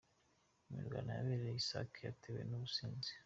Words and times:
Imirwano 0.69 1.09
yabereye 1.17 1.55
i 1.59 1.63
Sake 1.69 1.99
yatewe 2.07 2.41
n’ubusinzi 2.45 3.11